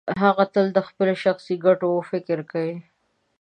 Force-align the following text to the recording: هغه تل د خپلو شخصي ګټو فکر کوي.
هغه 0.23 0.43
تل 0.53 0.65
د 0.73 0.79
خپلو 0.87 1.13
شخصي 1.23 1.55
ګټو 1.65 1.89
فکر 2.09 2.37
کوي. 2.51 2.77